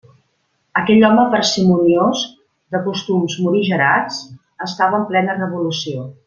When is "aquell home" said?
0.79-1.25